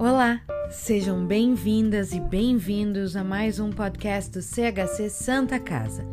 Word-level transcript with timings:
Olá, 0.00 0.40
sejam 0.70 1.26
bem-vindas 1.26 2.12
e 2.12 2.20
bem-vindos 2.20 3.16
a 3.16 3.24
mais 3.24 3.58
um 3.58 3.70
podcast 3.70 4.30
do 4.30 4.40
CHC 4.40 5.10
Santa 5.10 5.58
Casa. 5.58 6.06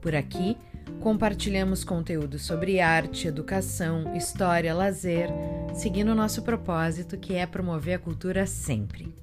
Por 0.00 0.12
aqui, 0.12 0.56
compartilhamos 0.98 1.84
conteúdo 1.84 2.36
sobre 2.36 2.80
arte, 2.80 3.28
educação, 3.28 4.16
história, 4.16 4.74
lazer, 4.74 5.28
seguindo 5.72 6.08
o 6.08 6.16
nosso 6.16 6.42
propósito 6.42 7.16
que 7.16 7.36
é 7.36 7.46
promover 7.46 7.94
a 7.94 7.98
cultura 8.00 8.44
sempre. 8.44 9.14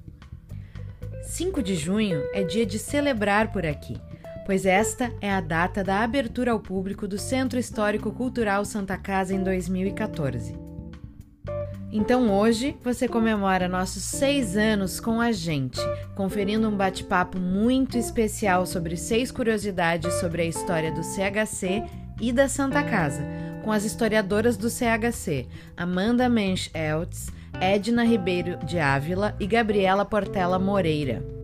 5 1.22 1.62
de 1.62 1.74
junho 1.74 2.22
é 2.32 2.42
dia 2.42 2.64
de 2.64 2.78
celebrar 2.78 3.52
por 3.52 3.66
aqui, 3.66 4.00
pois 4.46 4.64
esta 4.64 5.12
é 5.20 5.30
a 5.30 5.42
data 5.42 5.84
da 5.84 6.00
abertura 6.00 6.52
ao 6.52 6.60
público 6.60 7.06
do 7.06 7.18
Centro 7.18 7.58
Histórico 7.58 8.10
Cultural 8.10 8.64
Santa 8.64 8.96
Casa 8.96 9.34
em 9.34 9.44
2014. 9.44 10.65
Então 11.96 12.30
hoje 12.30 12.76
você 12.84 13.08
comemora 13.08 13.66
nossos 13.66 14.02
seis 14.02 14.54
anos 14.54 15.00
com 15.00 15.18
a 15.18 15.32
gente, 15.32 15.80
conferindo 16.14 16.68
um 16.68 16.76
bate-papo 16.76 17.38
muito 17.38 17.96
especial 17.96 18.66
sobre 18.66 18.98
seis 18.98 19.32
curiosidades 19.32 20.12
sobre 20.20 20.42
a 20.42 20.44
história 20.44 20.92
do 20.92 21.02
CHC 21.02 21.82
e 22.20 22.34
da 22.34 22.50
Santa 22.50 22.82
Casa, 22.82 23.24
com 23.64 23.72
as 23.72 23.86
historiadoras 23.86 24.58
do 24.58 24.68
CHC, 24.68 25.46
Amanda 25.74 26.28
Mensch 26.28 26.68
Eltz, 26.74 27.32
Edna 27.58 28.04
Ribeiro 28.04 28.58
de 28.58 28.78
Ávila 28.78 29.34
e 29.40 29.46
Gabriela 29.46 30.04
Portela 30.04 30.58
Moreira. 30.58 31.35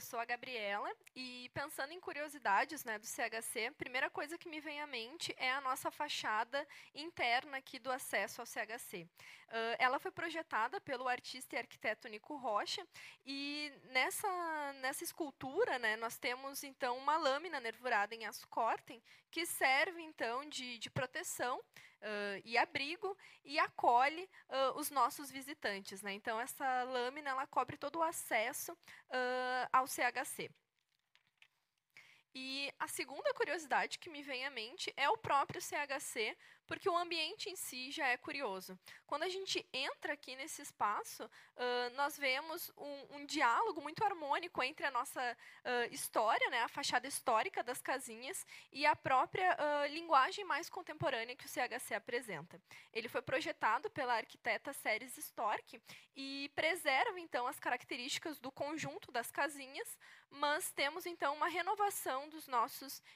Eu 0.00 0.02
sou 0.02 0.18
a 0.18 0.24
Gabriela 0.24 0.90
e 1.14 1.50
pensando 1.52 1.92
em 1.92 2.00
curiosidades 2.00 2.84
né, 2.86 2.98
do 2.98 3.04
CHC, 3.06 3.66
a 3.66 3.72
primeira 3.72 4.08
coisa 4.08 4.38
que 4.38 4.48
me 4.48 4.58
vem 4.58 4.80
à 4.80 4.86
mente 4.86 5.34
é 5.36 5.52
a 5.52 5.60
nossa 5.60 5.90
fachada 5.90 6.66
interna 6.94 7.58
aqui 7.58 7.78
do 7.78 7.92
acesso 7.92 8.40
ao 8.40 8.46
CHC. 8.46 9.02
Uh, 9.02 9.76
ela 9.78 9.98
foi 9.98 10.10
projetada 10.10 10.80
pelo 10.80 11.06
artista 11.06 11.54
e 11.54 11.58
arquiteto 11.58 12.08
Nico 12.08 12.34
Rocha 12.36 12.82
e 13.26 13.70
nessa, 13.90 14.72
nessa 14.80 15.04
escultura 15.04 15.78
né, 15.78 15.98
nós 15.98 16.16
temos 16.16 16.64
então 16.64 16.96
uma 16.96 17.18
lâmina 17.18 17.60
nervurada 17.60 18.14
em 18.14 18.24
aço 18.24 18.48
cortem 18.48 19.02
que 19.30 19.44
serve 19.44 20.00
então 20.00 20.48
de, 20.48 20.78
de 20.78 20.88
proteção 20.88 21.60
Uh, 22.00 22.40
e 22.46 22.56
abrigo 22.56 23.14
e 23.44 23.58
acolhe 23.58 24.24
uh, 24.48 24.78
os 24.78 24.90
nossos 24.90 25.30
visitantes. 25.30 26.00
Né? 26.00 26.14
Então, 26.14 26.40
essa 26.40 26.82
lâmina 26.84 27.30
ela 27.30 27.46
cobre 27.46 27.76
todo 27.76 27.98
o 27.98 28.02
acesso 28.02 28.76
ao 29.72 29.86
CHC. 29.86 30.50
E 32.34 32.69
a 32.80 32.88
segunda 32.88 33.34
curiosidade 33.34 33.98
que 33.98 34.08
me 34.08 34.22
vem 34.22 34.46
à 34.46 34.50
mente 34.50 34.92
é 34.96 35.08
o 35.10 35.18
próprio 35.18 35.60
CHC, 35.60 36.34
porque 36.66 36.88
o 36.88 36.96
ambiente 36.96 37.50
em 37.50 37.56
si 37.56 37.90
já 37.90 38.06
é 38.06 38.16
curioso. 38.16 38.78
Quando 39.06 39.24
a 39.24 39.28
gente 39.28 39.68
entra 39.72 40.14
aqui 40.14 40.34
nesse 40.34 40.62
espaço, 40.62 41.24
uh, 41.24 41.94
nós 41.94 42.16
vemos 42.16 42.72
um, 42.78 43.16
um, 43.16 43.26
diálogo 43.26 43.82
muito 43.82 44.02
harmônico 44.02 44.62
entre 44.62 44.86
a 44.86 44.90
nossa 44.90 45.20
uh, 45.20 45.92
história, 45.92 46.48
né, 46.48 46.62
a 46.62 46.68
fachada 46.68 47.06
histórica 47.06 47.62
das 47.62 47.82
casinhas, 47.82 48.46
e 48.72 48.86
a 48.86 48.96
própria 48.96 49.54
uh, 49.54 49.92
linguagem 49.92 50.44
mais 50.44 50.70
contemporânea 50.70 51.36
que 51.36 51.44
o 51.44 51.48
CHC 51.48 51.94
apresenta. 51.94 52.58
Ele 52.92 53.08
foi 53.08 53.20
projetado 53.20 53.90
pela 53.90 54.14
arquiteta 54.14 54.72
Ceres 54.72 55.18
Stork 55.18 55.82
e 56.16 56.50
preserva, 56.54 57.18
então, 57.18 57.46
as 57.46 57.58
características 57.58 58.38
do 58.38 58.50
conjunto 58.50 59.10
das 59.10 59.30
casinhas, 59.30 59.98
mas 60.30 60.70
temos, 60.70 61.04
então, 61.04 61.34
uma 61.34 61.48
renovação 61.48 62.28
dos 62.28 62.46
nossos 62.46 62.69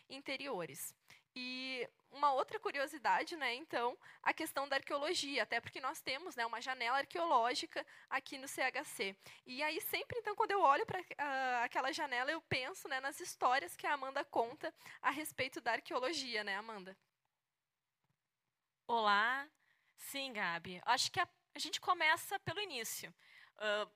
interiores. 0.08 0.94
E 1.36 1.88
uma 2.12 2.33
outra 2.33 2.60
curiosidade, 2.60 3.36
né, 3.36 3.55
então, 3.55 3.98
a 4.22 4.33
questão 4.33 4.69
da 4.69 4.77
arqueologia, 4.77 5.42
até 5.42 5.61
porque 5.61 5.80
nós 5.80 6.01
temos, 6.01 6.36
né, 6.36 6.46
uma 6.46 6.61
janela 6.61 6.98
arqueológica 6.98 7.84
aqui 8.08 8.39
no 8.39 8.46
CHC. 8.46 9.17
E 9.45 9.61
aí 9.62 9.80
sempre, 9.80 10.18
então, 10.20 10.36
quando 10.36 10.52
eu 10.52 10.61
olho 10.61 10.86
para 10.86 11.01
uh, 11.01 11.05
ah, 11.18 11.64
aquela 11.64 11.92
janela, 11.92 12.30
eu 12.30 12.40
penso, 12.42 12.89
né, 12.89 13.01
nas 13.01 13.18
histórias 13.18 13.74
que 13.74 13.86
a 13.86 13.95
Amanda 13.95 14.24
conta 14.24 14.73
a 15.02 15.11
respeito 15.11 15.61
da 15.61 15.73
arqueologia, 15.73 16.45
né, 16.45 16.55
Amanda? 16.57 16.96
Olá, 18.86 19.48
sim, 19.96 20.33
Gabi. 20.33 20.80
Acho 20.84 21.11
que 21.11 21.18
a, 21.18 21.28
a 21.52 21.58
gente 21.58 21.80
começa 21.80 22.39
pelo 22.40 22.61
início. 22.61 23.12
Uh, 23.57 23.90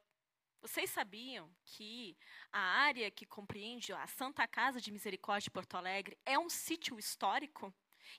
vocês 0.61 0.91
sabiam 0.91 1.51
que 1.65 2.17
a 2.53 2.61
área 2.61 3.11
que 3.11 3.25
compreende 3.25 3.93
a 3.93 4.07
Santa 4.07 4.47
Casa 4.47 4.81
de 4.81 4.91
Misericórdia 4.91 5.45
de 5.45 5.51
Porto 5.51 5.77
Alegre 5.77 6.19
é 6.25 6.39
um 6.39 6.49
sítio 6.49 6.99
histórico? 6.99 7.73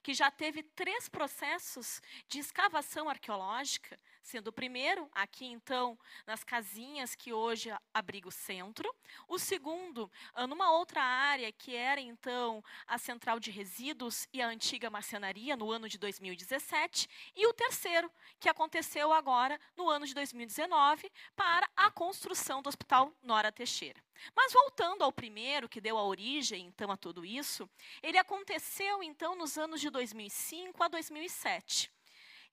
que 0.03 0.13
já 0.13 0.29
teve 0.29 0.63
três 0.63 1.09
processos 1.09 2.01
de 2.27 2.39
escavação 2.39 3.09
arqueológica, 3.09 3.97
sendo 4.29 4.49
o 4.49 4.53
primeiro, 4.53 5.09
aqui 5.11 5.45
então, 5.45 5.97
nas 6.27 6.43
casinhas 6.43 7.15
que 7.15 7.33
hoje 7.33 7.73
abriga 7.91 8.27
o 8.27 8.31
centro, 8.31 8.95
o 9.27 9.39
segundo, 9.39 10.09
ah, 10.35 10.45
numa 10.45 10.71
outra 10.71 11.01
área 11.01 11.51
que 11.51 11.75
era 11.75 11.99
então 11.99 12.63
a 12.85 12.99
central 12.99 13.39
de 13.39 13.49
resíduos 13.49 14.27
e 14.31 14.39
a 14.39 14.47
antiga 14.47 14.87
marcenaria, 14.87 15.57
no 15.57 15.71
ano 15.71 15.89
de 15.89 15.97
2017, 15.97 17.09
e 17.35 17.47
o 17.47 17.53
terceiro, 17.53 18.11
que 18.39 18.47
aconteceu 18.47 19.11
agora, 19.11 19.59
no 19.75 19.89
ano 19.89 20.05
de 20.05 20.13
2019, 20.13 21.11
para 21.35 21.67
a 21.75 21.89
construção 21.89 22.61
do 22.61 22.69
Hospital 22.69 23.11
Nora 23.23 23.51
Teixeira. 23.51 23.99
Mas 24.35 24.53
voltando 24.53 25.03
ao 25.03 25.11
primeiro, 25.11 25.67
que 25.67 25.81
deu 25.81 25.97
a 25.97 26.03
origem 26.03 26.67
então 26.67 26.91
a 26.91 26.97
tudo 26.97 27.25
isso, 27.25 27.67
ele 28.03 28.19
aconteceu 28.19 29.01
então 29.01 29.35
nos 29.35 29.57
anos 29.57 29.81
de 29.81 29.89
2005 29.89 30.83
a 30.83 30.87
2007. 30.87 31.91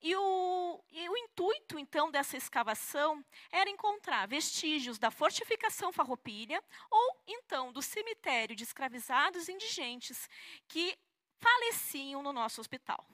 E 0.02 0.14
o, 0.14 0.84
e 0.90 1.08
o, 1.08 1.16
intuito, 1.16 1.78
então, 1.78 2.10
dessa 2.10 2.36
escavação 2.36 3.24
era 3.50 3.70
encontrar 3.70 4.26
vestígios 4.28 4.98
da 4.98 5.10
fortificação 5.10 5.92
farroupilha 5.92 6.62
ou, 6.90 7.22
então, 7.26 7.72
do 7.72 7.82
cemitério 7.82 8.54
de 8.54 8.62
escravizados 8.62 9.48
indigentes 9.48 10.28
que 10.68 10.96
faleciam 11.38 12.22
no 12.22 12.32
nosso 12.32 12.60
hospital. 12.60 13.06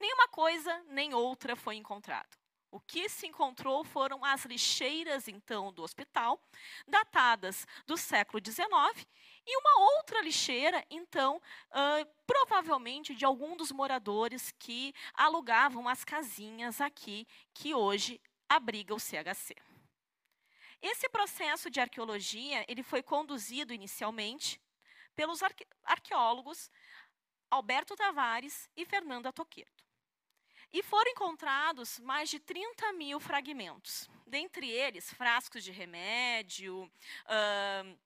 Nenhuma 0.00 0.28
coisa 0.28 0.82
nem 0.88 1.14
outra 1.14 1.54
foi 1.54 1.76
encontrado. 1.76 2.43
O 2.74 2.80
que 2.80 3.08
se 3.08 3.28
encontrou 3.28 3.84
foram 3.84 4.24
as 4.24 4.44
lixeiras, 4.44 5.28
então, 5.28 5.72
do 5.72 5.80
hospital, 5.80 6.42
datadas 6.88 7.68
do 7.86 7.96
século 7.96 8.42
XIX, 8.44 9.06
e 9.46 9.56
uma 9.56 9.78
outra 9.92 10.20
lixeira, 10.20 10.84
então, 10.90 11.36
uh, 11.36 12.12
provavelmente 12.26 13.14
de 13.14 13.24
algum 13.24 13.56
dos 13.56 13.70
moradores 13.70 14.52
que 14.58 14.92
alugavam 15.14 15.88
as 15.88 16.02
casinhas 16.02 16.80
aqui, 16.80 17.28
que 17.54 17.72
hoje 17.72 18.20
abriga 18.48 18.92
o 18.92 18.98
CHC. 18.98 19.54
Esse 20.82 21.08
processo 21.08 21.70
de 21.70 21.78
arqueologia 21.78 22.64
ele 22.66 22.82
foi 22.82 23.04
conduzido 23.04 23.72
inicialmente 23.72 24.60
pelos 25.14 25.44
arque 25.44 25.64
arqueólogos 25.84 26.68
Alberto 27.48 27.94
Tavares 27.94 28.68
e 28.76 28.84
Fernanda 28.84 29.32
Toqueto. 29.32 29.84
E 30.74 30.82
foram 30.82 31.08
encontrados 31.12 32.00
mais 32.00 32.28
de 32.28 32.40
30 32.40 32.92
mil 32.94 33.20
fragmentos, 33.20 34.10
dentre 34.26 34.68
eles 34.68 35.08
frascos 35.14 35.62
de 35.62 35.70
remédio, 35.70 36.90
uh, 37.26 37.98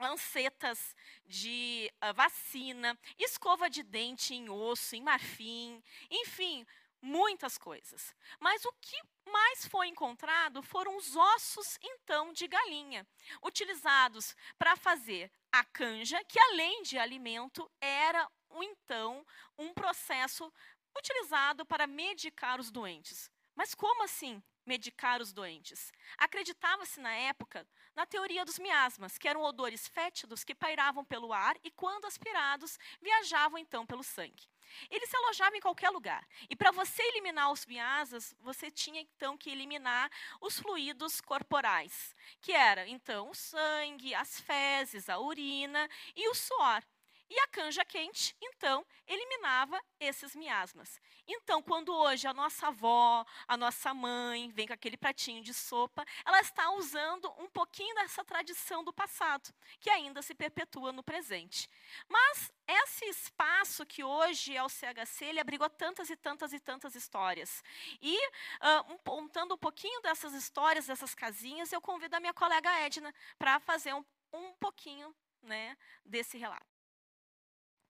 lancetas 0.00 0.96
de 1.24 1.88
uh, 2.02 2.12
vacina, 2.14 2.98
escova 3.16 3.70
de 3.70 3.84
dente 3.84 4.34
em 4.34 4.50
osso, 4.50 4.96
em 4.96 5.02
marfim, 5.02 5.80
enfim, 6.10 6.66
muitas 7.00 7.56
coisas. 7.56 8.12
Mas 8.40 8.64
o 8.64 8.72
que 8.80 9.00
mais 9.30 9.64
foi 9.68 9.86
encontrado 9.86 10.64
foram 10.64 10.96
os 10.96 11.14
ossos, 11.14 11.78
então, 11.80 12.32
de 12.32 12.48
galinha, 12.48 13.06
utilizados 13.40 14.34
para 14.58 14.74
fazer 14.74 15.30
a 15.52 15.62
canja, 15.62 16.24
que 16.24 16.40
além 16.40 16.82
de 16.82 16.98
alimento, 16.98 17.70
era, 17.80 18.28
então, 18.50 19.24
um 19.56 19.72
processo 19.72 20.52
utilizado 20.96 21.64
para 21.64 21.86
medicar 21.86 22.60
os 22.60 22.70
doentes. 22.70 23.30
Mas 23.54 23.74
como 23.74 24.04
assim 24.04 24.42
medicar 24.64 25.20
os 25.20 25.32
doentes? 25.32 25.92
Acreditava-se 26.18 27.00
na 27.00 27.14
época 27.14 27.66
na 27.96 28.04
teoria 28.04 28.44
dos 28.44 28.58
miasmas, 28.58 29.16
que 29.16 29.26
eram 29.26 29.42
odores 29.42 29.88
fétidos 29.88 30.44
que 30.44 30.54
pairavam 30.54 31.02
pelo 31.02 31.32
ar 31.32 31.56
e, 31.64 31.70
quando 31.70 32.04
aspirados, 32.04 32.78
viajavam 33.00 33.58
então 33.58 33.86
pelo 33.86 34.02
sangue. 34.02 34.46
Eles 34.90 35.08
se 35.08 35.16
alojavam 35.16 35.56
em 35.56 35.60
qualquer 35.60 35.88
lugar. 35.88 36.26
E 36.50 36.54
para 36.54 36.72
você 36.72 37.02
eliminar 37.02 37.50
os 37.50 37.64
miasmas, 37.64 38.34
você 38.40 38.70
tinha 38.70 39.00
então 39.00 39.38
que 39.38 39.48
eliminar 39.48 40.10
os 40.40 40.58
fluidos 40.60 41.20
corporais, 41.22 42.14
que 42.40 42.52
era 42.52 42.86
então 42.86 43.30
o 43.30 43.34
sangue, 43.34 44.14
as 44.14 44.40
fezes, 44.40 45.08
a 45.08 45.18
urina 45.18 45.88
e 46.14 46.28
o 46.28 46.34
suor. 46.34 46.82
E 47.28 47.40
a 47.40 47.48
canja 47.48 47.84
quente, 47.84 48.36
então, 48.40 48.86
eliminava 49.06 49.82
esses 49.98 50.36
miasmas. 50.36 51.00
Então, 51.26 51.60
quando 51.60 51.92
hoje 51.92 52.26
a 52.28 52.32
nossa 52.32 52.68
avó, 52.68 53.24
a 53.48 53.56
nossa 53.56 53.92
mãe 53.92 54.48
vem 54.50 54.66
com 54.66 54.72
aquele 54.72 54.96
pratinho 54.96 55.42
de 55.42 55.52
sopa, 55.52 56.04
ela 56.24 56.40
está 56.40 56.70
usando 56.72 57.32
um 57.38 57.48
pouquinho 57.48 57.94
dessa 57.96 58.24
tradição 58.24 58.84
do 58.84 58.92
passado, 58.92 59.52
que 59.80 59.90
ainda 59.90 60.22
se 60.22 60.34
perpetua 60.34 60.92
no 60.92 61.02
presente. 61.02 61.68
Mas 62.08 62.52
esse 62.66 63.04
espaço 63.06 63.84
que 63.84 64.04
hoje 64.04 64.56
é 64.56 64.62
o 64.62 64.68
CHC, 64.68 65.24
ele 65.24 65.40
abrigou 65.40 65.68
tantas 65.68 66.10
e 66.10 66.16
tantas 66.16 66.52
e 66.52 66.60
tantas 66.60 66.94
histórias. 66.94 67.62
E, 68.00 68.16
uh, 68.28 68.98
contando 69.04 69.54
um 69.54 69.58
pouquinho 69.58 70.00
dessas 70.00 70.32
histórias, 70.32 70.86
dessas 70.86 71.12
casinhas, 71.12 71.72
eu 71.72 71.80
convido 71.80 72.14
a 72.14 72.20
minha 72.20 72.34
colega 72.34 72.70
Edna 72.80 73.12
para 73.36 73.58
fazer 73.58 73.94
um, 73.94 74.04
um 74.32 74.52
pouquinho 74.54 75.14
né, 75.42 75.76
desse 76.04 76.38
relato. 76.38 76.75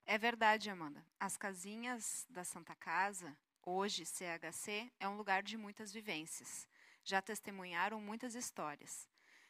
É 0.09 0.17
verdade, 0.17 0.71
Amanda. 0.71 1.05
As 1.19 1.37
casinhas 1.37 2.25
da 2.31 2.45
Santa 2.45 2.77
Casa, 2.77 3.37
hoje 3.61 4.07
CHC, 4.07 4.93
é 5.01 5.09
um 5.09 5.17
lugar 5.17 5.43
de 5.43 5.57
muitas 5.57 5.93
vivências. 5.93 6.69
Já 7.03 7.21
testemunharam 7.21 8.01
muitas 8.01 8.37
histórias. 8.37 9.09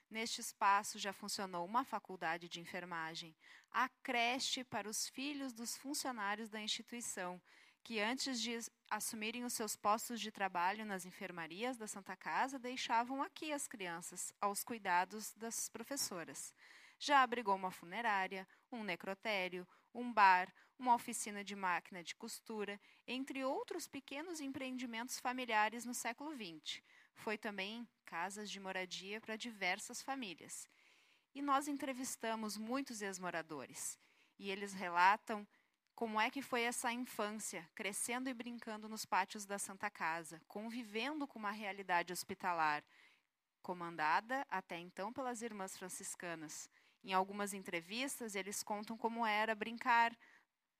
Neste 0.08 0.40
espaço 0.40 0.98
já 0.98 1.12
funcionou 1.12 1.66
uma 1.66 1.84
faculdade 1.84 2.48
de 2.48 2.58
enfermagem, 2.58 3.36
a 3.70 3.90
creche 4.02 4.64
para 4.64 4.88
os 4.88 5.06
filhos 5.06 5.52
dos 5.52 5.76
funcionários 5.76 6.48
da 6.48 6.58
instituição, 6.58 7.38
que 7.84 8.00
antes 8.00 8.40
de 8.40 8.58
assumirem 8.90 9.44
os 9.44 9.52
seus 9.52 9.76
postos 9.76 10.18
de 10.18 10.32
trabalho 10.32 10.86
nas 10.86 11.04
enfermarias 11.04 11.76
da 11.76 11.86
Santa 11.86 12.16
Casa, 12.16 12.58
deixavam 12.58 13.22
aqui 13.22 13.52
as 13.52 13.68
crianças, 13.68 14.32
aos 14.40 14.64
cuidados 14.64 15.34
das 15.34 15.68
professoras. 15.68 16.54
Já 16.98 17.22
abrigou 17.22 17.54
uma 17.54 17.70
funerária, 17.70 18.48
um 18.72 18.82
necrotério, 18.82 19.68
um 19.96 20.12
bar, 20.12 20.52
uma 20.78 20.94
oficina 20.94 21.42
de 21.42 21.56
máquina 21.56 22.02
de 22.04 22.14
costura, 22.14 22.78
entre 23.06 23.42
outros 23.42 23.88
pequenos 23.88 24.40
empreendimentos 24.40 25.18
familiares 25.18 25.84
no 25.84 25.94
século 25.94 26.32
XX. 26.34 26.82
Foi 27.14 27.38
também 27.38 27.88
casas 28.04 28.50
de 28.50 28.60
moradia 28.60 29.20
para 29.20 29.36
diversas 29.36 30.02
famílias. 30.02 30.68
E 31.34 31.40
nós 31.40 31.66
entrevistamos 31.66 32.56
muitos 32.56 33.02
ex-moradores, 33.02 33.98
e 34.38 34.50
eles 34.50 34.72
relatam 34.72 35.46
como 35.94 36.20
é 36.20 36.30
que 36.30 36.42
foi 36.42 36.62
essa 36.62 36.92
infância, 36.92 37.66
crescendo 37.74 38.28
e 38.28 38.34
brincando 38.34 38.86
nos 38.86 39.06
pátios 39.06 39.46
da 39.46 39.58
Santa 39.58 39.88
Casa, 39.88 40.40
convivendo 40.46 41.26
com 41.26 41.38
uma 41.38 41.50
realidade 41.50 42.12
hospitalar, 42.12 42.84
comandada 43.62 44.46
até 44.50 44.78
então 44.78 45.10
pelas 45.10 45.40
irmãs 45.40 45.76
franciscanas. 45.76 46.68
Em 47.06 47.12
algumas 47.12 47.54
entrevistas, 47.54 48.34
eles 48.34 48.64
contam 48.64 48.98
como 48.98 49.24
era 49.24 49.54
brincar 49.54 50.12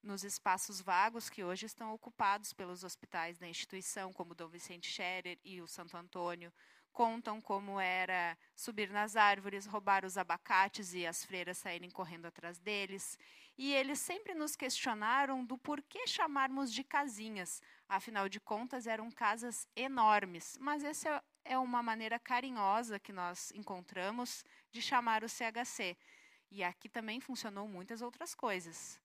nos 0.03 0.25
espaços 0.25 0.81
vagos 0.81 1.29
que 1.29 1.41
hoje 1.41 1.65
estão 1.65 1.93
ocupados 1.93 2.51
pelos 2.51 2.83
hospitais 2.83 3.37
da 3.37 3.47
instituição, 3.47 4.11
como 4.11 4.35
Dom 4.35 4.49
Vicente 4.49 4.89
Scherer 4.91 5.39
e 5.41 5.61
o 5.61 5.67
Santo 5.67 5.95
Antônio. 5.95 6.51
Contam 6.91 7.39
como 7.39 7.79
era 7.79 8.37
subir 8.53 8.89
nas 8.89 9.15
árvores, 9.15 9.65
roubar 9.65 10.03
os 10.03 10.17
abacates 10.17 10.93
e 10.93 11.07
as 11.07 11.23
freiras 11.23 11.59
saírem 11.59 11.89
correndo 11.89 12.25
atrás 12.25 12.59
deles. 12.59 13.17
E 13.57 13.73
eles 13.73 13.99
sempre 13.99 14.33
nos 14.33 14.53
questionaram 14.53 15.45
do 15.45 15.57
porquê 15.57 16.05
chamarmos 16.07 16.73
de 16.73 16.83
casinhas. 16.83 17.61
Afinal 17.87 18.27
de 18.27 18.41
contas, 18.41 18.85
eram 18.85 19.09
casas 19.09 19.65
enormes. 19.77 20.57
Mas 20.59 20.83
essa 20.83 21.23
é 21.45 21.57
uma 21.57 21.81
maneira 21.81 22.19
carinhosa 22.19 22.99
que 22.99 23.13
nós 23.13 23.49
encontramos 23.51 24.43
de 24.71 24.81
chamar 24.81 25.23
o 25.23 25.29
CHC. 25.29 25.95
E 26.49 26.63
aqui 26.63 26.87
também 26.87 27.19
funcionou 27.19 27.67
muitas 27.67 28.01
outras 28.01 28.33
coisas. 28.33 28.99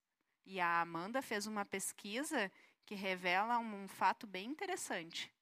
E 0.45 0.61
a 0.61 0.81
Amanda 0.81 1.23
fez 1.23 1.47
uma 1.47 1.65
pesquisa 1.65 2.51
que 2.85 2.95
revela 2.95 3.59
um, 3.59 3.85
um 3.85 3.89
fato 3.89 4.27
bem 4.27 4.51
interessante. 4.51 5.33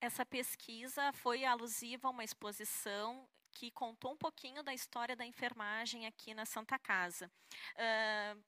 Essa 0.00 0.24
pesquisa 0.24 1.12
foi 1.12 1.44
alusiva 1.44 2.08
a 2.08 2.10
uma 2.10 2.24
exposição 2.24 3.28
que 3.52 3.70
contou 3.70 4.12
um 4.12 4.16
pouquinho 4.16 4.62
da 4.62 4.72
história 4.72 5.16
da 5.16 5.26
enfermagem 5.26 6.06
aqui 6.06 6.34
na 6.34 6.46
Santa 6.46 6.78
Casa. 6.78 7.30
Uh, 7.74 8.44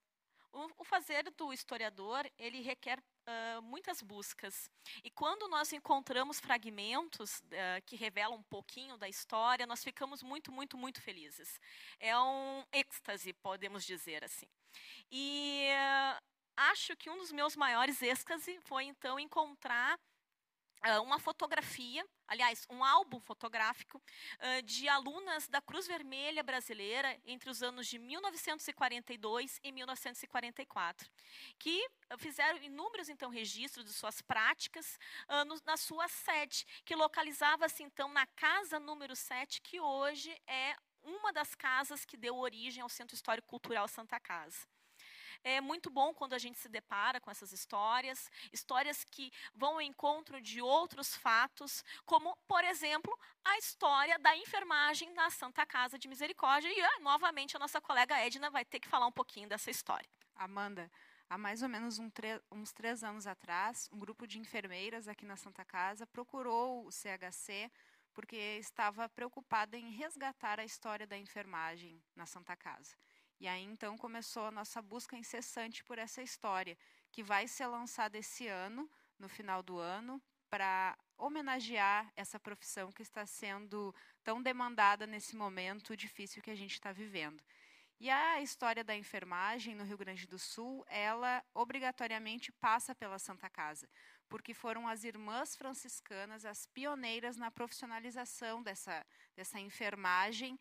o, 0.53 0.83
o, 0.83 0.85
fazer 0.85 1.31
do 1.37 1.53
historiador 1.53 2.29
ele 2.39 2.61
requer 2.61 2.99
uh, 2.99 3.63
muitas 3.63 4.03
buscas. 4.03 4.71
E 5.05 5.11
quando 5.11 5.49
nós 5.49 5.73
encontramos 5.73 6.41
fragmentos 6.41 7.41
uh, 7.41 7.83
que 7.87 7.97
revelam 7.97 8.39
um 8.39 8.43
pouquinho 8.43 8.97
da 8.97 9.09
história, 9.09 9.67
nós 9.67 9.83
ficamos 9.83 10.23
muito, 10.23 10.51
muito, 10.53 10.77
muito 10.77 11.01
felizes. 11.01 11.61
É 11.99 12.19
um 12.19 12.65
êxtase, 12.73 13.33
podemos 13.35 13.85
dizer 13.85 14.25
assim. 14.25 14.47
E 15.11 15.69
uh, 15.71 16.23
acho 16.57 16.97
que 16.97 17.11
um 17.11 17.19
dos 17.19 17.33
meus 17.33 17.57
maiores 17.57 18.03
êxtase 18.03 18.59
foi 18.61 18.85
então 18.85 19.19
encontrar 19.19 19.99
uma 21.03 21.19
fotografia, 21.19 22.07
aliás, 22.27 22.67
um 22.71 22.85
álbum 22.85 23.21
fotográfico 23.21 23.99
uh, 23.99 24.63
de 24.63 24.89
alunas 24.89 25.49
da 25.49 25.61
Cruz 25.61 25.87
Vermelha 25.87 26.43
Brasileira 26.43 27.19
entre 27.25 27.51
os 27.51 27.63
anos 27.63 27.87
de 27.87 27.99
1942 27.99 29.61
e 29.63 29.73
1944, 29.73 31.11
que 31.59 31.87
fizeram 32.19 32.59
inúmeros 32.63 33.09
então 33.09 33.31
registros 33.31 33.85
de 33.85 33.93
suas 33.93 34.21
práticas 34.23 34.99
no, 35.47 35.61
na 35.65 35.77
sua 35.77 36.09
sede, 36.09 36.67
que 36.85 36.95
localizava-se 36.95 37.83
então 37.83 38.13
na 38.13 38.27
casa 38.27 38.81
número 38.81 39.15
7, 39.15 39.61
que 39.61 39.81
hoje 39.81 40.31
é 40.47 40.77
uma 41.03 41.33
das 41.33 41.55
casas 41.55 42.05
que 42.05 42.17
deu 42.17 42.37
origem 42.37 42.83
ao 42.83 42.89
Centro 42.89 43.15
Histórico 43.15 43.49
Cultural 43.49 43.89
Santa 43.89 44.19
Casa. 44.21 44.67
É 45.43 45.61
muito 45.61 45.91
bom 45.91 46.13
quando 46.13 46.35
a 46.35 46.39
gente 46.39 46.59
se 46.59 46.69
depara 46.69 47.21
com 47.21 47.31
essas 47.31 47.53
histórias, 47.53 48.31
histórias 48.53 49.05
que 49.05 49.33
vão 49.55 49.75
ao 49.75 49.83
encontro 49.83 50.41
de 50.41 50.61
outros 50.61 51.15
fatos, 51.15 51.83
como, 52.05 52.37
por 52.47 52.63
exemplo, 52.65 53.17
a 53.45 53.57
história 53.59 54.19
da 54.19 54.37
enfermagem 54.37 55.13
na 55.15 55.31
Santa 55.31 55.65
Casa 55.65 55.99
de 55.99 56.09
Misericórdia. 56.09 56.71
E, 56.71 56.81
ah, 56.81 57.01
novamente, 57.01 57.57
a 57.57 57.59
nossa 57.59 57.81
colega 57.81 58.19
Edna 58.19 58.51
vai 58.51 58.65
ter 58.65 58.81
que 58.81 58.89
falar 58.89 59.07
um 59.07 59.13
pouquinho 59.13 59.49
dessa 59.49 59.71
história. 59.71 60.09
Amanda, 60.35 60.91
há 61.29 61.39
mais 61.39 61.63
ou 61.63 61.69
menos 61.69 61.99
um 61.99 62.11
uns 62.53 62.73
três 62.73 63.03
anos 63.03 63.27
atrás, 63.27 63.89
um 63.93 63.99
grupo 63.99 64.27
de 64.27 64.39
enfermeiras 64.39 65.09
aqui 65.09 65.25
na 65.25 65.37
Santa 65.37 65.65
Casa 65.65 66.07
procurou 66.07 66.87
o 66.87 66.91
CHC 66.91 67.71
porque 68.13 68.37
estava 68.37 69.09
preocupada 69.09 69.77
em 69.77 69.91
resgatar 69.91 70.59
a 70.59 70.65
história 70.65 71.07
da 71.07 71.17
enfermagem 71.17 72.03
na 72.15 72.27
Santa 72.27 72.57
Casa. 72.57 72.97
E 73.41 73.49
aí 73.49 73.65
então 73.65 73.97
começou 73.97 74.45
a 74.45 74.51
nossa 74.51 74.83
busca 74.83 75.17
incessante 75.17 75.83
por 75.83 75.99
essa 75.99 76.23
história, 76.23 76.77
que 77.11 77.23
vai 77.23 77.49
ser 77.49 77.67
lançada 77.67 78.19
esse 78.19 78.47
ano, 78.47 78.89
no 79.19 79.31
final 79.31 79.63
do 79.63 79.79
ano, 79.79 80.23
para 80.51 80.99
homenagear 81.17 82.13
essa 82.15 82.39
profissão 82.39 82.93
que 82.93 83.01
está 83.01 83.25
sendo 83.25 83.95
tão 84.23 84.43
demandada 84.43 85.07
nesse 85.07 85.35
momento 85.35 85.97
difícil 85.97 86.43
que 86.43 86.51
a 86.51 86.55
gente 86.55 86.75
está 86.75 86.93
vivendo. 86.93 87.43
E 87.99 88.11
a 88.11 88.41
história 88.41 88.83
da 88.83 88.97
enfermagem 88.97 89.75
no 89.75 89.85
Rio 89.85 89.97
Grande 89.99 90.27
do 90.27 90.39
Sul, 90.39 90.85
ela 90.89 91.43
obrigatoriamente 91.55 92.51
passa 92.53 92.95
pela 92.95 93.19
Santa 93.19 93.49
Casa, 93.49 93.89
porque 94.29 94.55
foram 94.55 94.87
as 94.89 95.05
irmãs 95.05 95.57
franciscanas 95.57 96.45
as 96.45 96.67
pioneiras 96.67 97.37
na 97.37 97.51
profissionalização 97.51 98.63
dessa, 98.63 99.07
dessa 99.35 99.61
enfermagem 99.61 100.59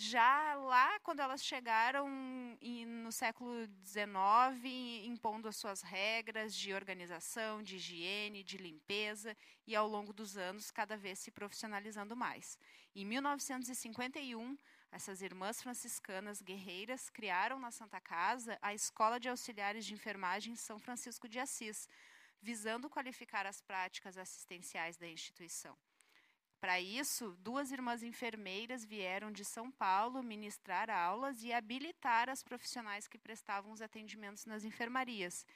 já 0.00 0.54
lá 0.54 1.00
quando 1.00 1.18
elas 1.18 1.44
chegaram 1.44 2.08
no 2.86 3.10
século 3.10 3.66
XIX, 3.84 4.06
impondo 5.04 5.48
as 5.48 5.56
suas 5.56 5.82
regras 5.82 6.54
de 6.54 6.72
organização, 6.72 7.64
de 7.64 7.76
higiene, 7.76 8.44
de 8.44 8.56
limpeza, 8.56 9.36
e 9.66 9.74
ao 9.74 9.88
longo 9.88 10.12
dos 10.12 10.36
anos 10.36 10.70
cada 10.70 10.96
vez 10.96 11.18
se 11.18 11.32
profissionalizando 11.32 12.14
mais. 12.14 12.56
Em 12.94 13.04
1951, 13.04 14.56
essas 14.92 15.20
irmãs 15.20 15.60
franciscanas 15.60 16.40
guerreiras 16.40 17.10
criaram 17.10 17.58
na 17.58 17.72
Santa 17.72 18.00
Casa 18.00 18.56
a 18.62 18.72
Escola 18.72 19.18
de 19.18 19.28
Auxiliares 19.28 19.84
de 19.84 19.94
Enfermagem 19.94 20.54
São 20.54 20.78
Francisco 20.78 21.28
de 21.28 21.40
Assis, 21.40 21.88
visando 22.40 22.88
qualificar 22.88 23.46
as 23.46 23.60
práticas 23.60 24.16
assistenciais 24.16 24.96
da 24.96 25.08
instituição. 25.08 25.76
Para 26.60 26.80
isso, 26.80 27.36
duas 27.40 27.70
irmãs 27.70 28.02
enfermeiras 28.02 28.84
vieram 28.84 29.30
de 29.30 29.44
São 29.44 29.70
Paulo 29.70 30.22
ministrar 30.24 30.90
aulas 30.90 31.44
e 31.44 31.52
habilitar 31.52 32.28
as 32.28 32.42
profissionais 32.42 33.06
que 33.06 33.16
prestavam 33.16 33.70
os 33.70 33.80
atendimentos 33.80 34.44
nas 34.44 34.64
enfermarias. 34.64 35.46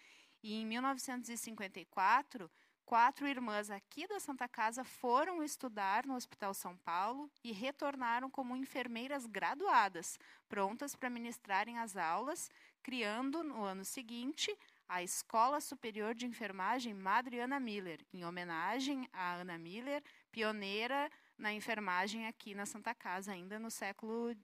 E 0.44 0.54
em 0.54 0.64
1954, 0.64 2.48
quatro 2.84 3.26
irmãs 3.26 3.68
aqui 3.68 4.06
da 4.06 4.20
Santa 4.20 4.46
Casa 4.46 4.84
foram 4.84 5.42
estudar 5.42 6.06
no 6.06 6.14
Hospital 6.14 6.54
São 6.54 6.76
Paulo 6.76 7.28
e 7.42 7.50
retornaram 7.50 8.30
como 8.30 8.56
enfermeiras 8.56 9.26
graduadas, 9.26 10.18
prontas 10.48 10.94
para 10.94 11.10
ministrarem 11.10 11.78
as 11.78 11.96
aulas, 11.96 12.48
criando 12.80 13.42
no 13.42 13.64
ano 13.64 13.84
seguinte 13.84 14.56
a 14.88 15.02
Escola 15.02 15.60
Superior 15.60 16.14
de 16.14 16.26
Enfermagem 16.26 16.94
Madre 16.94 17.40
Ana 17.40 17.58
Miller, 17.58 18.04
em 18.12 18.24
homenagem 18.24 19.08
a 19.12 19.34
Ana 19.34 19.58
Miller, 19.58 20.02
pioneira 20.30 21.10
na 21.38 21.52
enfermagem 21.52 22.26
aqui 22.26 22.54
na 22.54 22.66
Santa 22.66 22.94
Casa, 22.94 23.32
ainda 23.32 23.58
no 23.58 23.70
século 23.70 24.34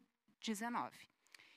XIX. 0.42 1.09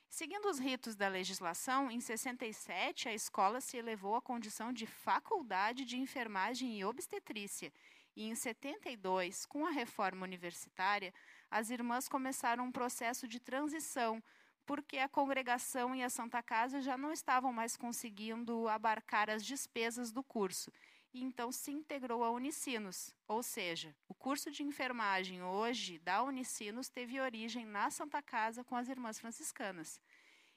Seguindo 0.09 0.49
os 0.49 0.59
ritos 0.59 0.95
da 0.95 1.07
legislação, 1.07 1.89
em 1.89 2.01
67 2.01 3.07
a 3.07 3.13
escola 3.13 3.61
se 3.61 3.77
elevou 3.77 4.13
à 4.13 4.21
condição 4.21 4.73
de 4.73 4.85
faculdade 4.85 5.85
de 5.85 5.97
enfermagem 5.97 6.77
e 6.77 6.83
obstetrícia. 6.83 7.71
E 8.13 8.27
em 8.27 8.35
72, 8.35 9.45
com 9.45 9.65
a 9.65 9.71
reforma 9.71 10.25
universitária, 10.25 11.13
as 11.49 11.69
irmãs 11.69 12.09
começaram 12.09 12.65
um 12.65 12.71
processo 12.71 13.25
de 13.25 13.39
transição, 13.39 14.21
porque 14.65 14.97
a 14.97 15.09
congregação 15.09 15.95
e 15.95 16.03
a 16.03 16.09
Santa 16.09 16.41
Casa 16.41 16.81
já 16.81 16.97
não 16.97 17.11
estavam 17.11 17.51
mais 17.51 17.75
conseguindo 17.75 18.67
abarcar 18.67 19.29
as 19.29 19.45
despesas 19.45 20.11
do 20.11 20.23
curso. 20.23 20.71
E 21.13 21.21
então 21.21 21.51
se 21.51 21.71
integrou 21.71 22.23
a 22.23 22.31
Unicinos, 22.31 23.13
ou 23.27 23.43
seja, 23.43 23.93
o 24.07 24.13
curso 24.13 24.49
de 24.49 24.63
enfermagem 24.63 25.43
hoje 25.43 25.99
da 25.99 26.23
Unicinos 26.23 26.87
teve 26.87 27.19
origem 27.19 27.65
na 27.65 27.89
Santa 27.89 28.21
Casa 28.21 28.63
com 28.63 28.75
as 28.75 28.87
irmãs 28.87 29.19
franciscanas. 29.19 29.99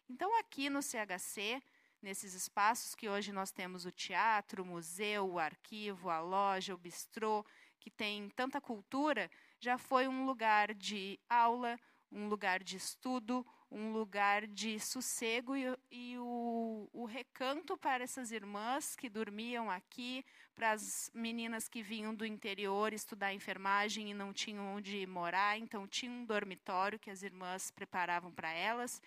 Então, 0.08 0.38
aqui 0.38 0.70
no 0.70 0.80
CHC, 0.80 1.60
nesses 2.00 2.34
espaços 2.34 2.94
que 2.94 3.08
hoje 3.08 3.32
nós 3.32 3.50
temos 3.50 3.84
o 3.84 3.90
teatro, 3.90 4.62
o 4.62 4.66
museu, 4.66 5.26
o 5.26 5.38
arquivo, 5.38 6.10
a 6.10 6.20
loja, 6.20 6.74
o 6.74 6.78
bistrô, 6.78 7.44
que 7.80 7.90
tem 7.90 8.28
tanta 8.30 8.60
cultura, 8.60 9.30
já 9.58 9.76
foi 9.76 10.06
um 10.06 10.24
lugar 10.24 10.72
de 10.72 11.18
aula, 11.28 11.80
um 12.12 12.28
lugar 12.28 12.62
de 12.62 12.76
estudo, 12.76 13.44
um 13.74 13.90
lugar 13.90 14.46
de 14.46 14.78
sossego 14.78 15.56
e, 15.56 15.76
e 15.90 16.16
o, 16.16 16.88
o, 16.92 17.04
recanto 17.04 17.76
para 17.76 18.04
essas 18.04 18.30
irmãs 18.30 18.94
que 18.94 19.10
dormiam 19.10 19.68
aqui, 19.68 20.24
para 20.54 20.70
as 20.70 21.10
meninas 21.12 21.68
que 21.68 21.82
vinham 21.82 22.14
do 22.14 22.24
interior 22.24 22.92
estudar 22.92 23.34
enfermagem 23.34 24.12
e 24.12 24.14
não 24.14 24.32
tinham 24.32 24.76
onde 24.76 25.04
morar, 25.08 25.58
então 25.58 25.88
tinha 25.88 26.12
um 26.12 26.24
dormitório 26.24 27.00
que 27.00 27.10
as 27.10 27.24
irmãs 27.24 27.72
preparavam 27.72 28.30
para 28.30 28.52
elas. 28.52 29.02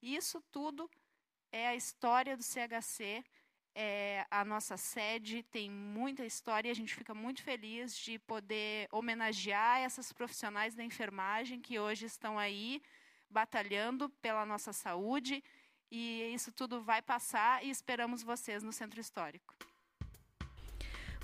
E 0.00 0.14
isso 0.14 0.40
tudo 0.52 0.88
é 1.50 1.66
a 1.66 1.74
história 1.74 2.36
do 2.36 2.44
CHC. 2.44 3.24
É, 3.74 4.24
a 4.30 4.44
nossa 4.44 4.76
sede 4.76 5.42
tem 5.44 5.68
muita 5.68 6.24
história 6.24 6.68
e 6.68 6.70
a 6.70 6.74
gente 6.74 6.94
fica 6.94 7.12
muito 7.14 7.42
feliz 7.42 7.96
de 7.96 8.20
poder 8.20 8.86
homenagear 8.92 9.80
essas 9.80 10.12
profissionais 10.12 10.76
da 10.76 10.84
enfermagem 10.84 11.60
que 11.60 11.78
hoje 11.78 12.06
estão 12.06 12.38
aí 12.38 12.80
batalhando 13.32 14.08
pela 14.20 14.46
nossa 14.46 14.72
saúde. 14.72 15.42
E 15.90 16.32
isso 16.32 16.52
tudo 16.52 16.80
vai 16.82 17.02
passar 17.02 17.64
e 17.64 17.70
esperamos 17.70 18.22
vocês 18.22 18.62
no 18.62 18.72
Centro 18.72 19.00
Histórico. 19.00 19.54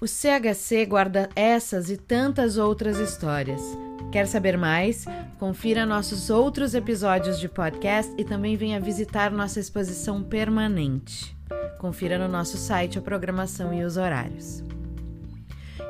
O 0.01 0.07
CHC 0.07 0.87
guarda 0.87 1.29
essas 1.35 1.91
e 1.91 1.97
tantas 1.97 2.57
outras 2.57 2.99
histórias. 2.99 3.61
Quer 4.13 4.27
saber 4.27 4.57
mais? 4.57 5.05
Confira 5.39 5.85
nossos 5.85 6.31
outros 6.31 6.75
episódios 6.75 7.39
de 7.39 7.49
podcast 7.49 8.15
e 8.17 8.25
também 8.25 8.57
venha 8.57 8.81
visitar 8.81 9.31
nossa 9.31 9.59
exposição 9.59 10.23
permanente. 10.23 11.37
Confira 11.79 12.19
no 12.19 12.29
nosso 12.29 12.57
site 12.57 12.99
a 12.99 13.03
programação 13.03 13.75
e 13.75 13.85
os 13.85 13.97
horários. 13.97 14.63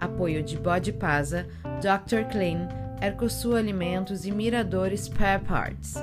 Apoio 0.00 0.42
de 0.42 0.56
Bode 0.56 0.92
Pasa, 0.92 1.46
Dr. 1.80 2.24
Clean, 2.30 2.68
Ercosul 3.02 3.56
Alimentos 3.56 4.24
e 4.24 4.30
Miradores 4.30 5.02
Spare 5.02 5.42
Parts. 5.42 5.94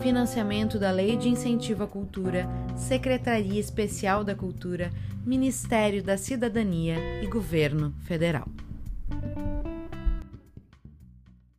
Financiamento 0.00 0.78
da 0.78 0.90
Lei 0.90 1.16
de 1.16 1.28
Incentivo 1.28 1.84
à 1.84 1.86
Cultura, 1.86 2.48
Secretaria 2.76 3.60
Especial 3.60 4.24
da 4.24 4.34
Cultura, 4.34 4.90
Ministério 5.24 6.02
da 6.02 6.18
Cidadania 6.18 6.96
e 7.22 7.26
Governo 7.26 7.94
Federal. 8.00 8.48